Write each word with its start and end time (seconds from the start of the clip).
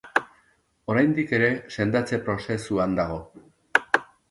Oraindik 0.93 1.35
ere 1.39 1.51
sendatze 1.77 2.21
prosezuan 2.25 2.99
dago. 3.03 3.23